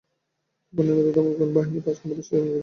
আগুন 0.73 0.85
নেভাতে 0.87 1.11
দমকল 1.15 1.49
বাহিনীর 1.55 1.83
পাঁচ 1.85 1.95
ঘণ্টারও 1.97 2.17
বেশি 2.19 2.29
সময় 2.29 2.41
লেগেছিল। 2.41 2.59